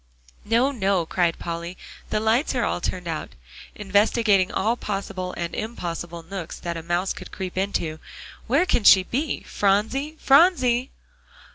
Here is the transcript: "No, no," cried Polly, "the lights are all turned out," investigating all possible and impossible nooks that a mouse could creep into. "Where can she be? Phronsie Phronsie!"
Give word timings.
"No, 0.45 0.71
no," 0.71 1.05
cried 1.05 1.37
Polly, 1.37 1.77
"the 2.09 2.19
lights 2.19 2.55
are 2.55 2.63
all 2.63 2.81
turned 2.81 3.07
out," 3.07 3.33
investigating 3.75 4.51
all 4.51 4.75
possible 4.75 5.31
and 5.37 5.53
impossible 5.53 6.23
nooks 6.23 6.57
that 6.59 6.75
a 6.75 6.81
mouse 6.81 7.13
could 7.13 7.31
creep 7.31 7.55
into. 7.55 7.99
"Where 8.47 8.65
can 8.65 8.83
she 8.83 9.03
be? 9.03 9.43
Phronsie 9.43 10.17
Phronsie!" 10.19 10.89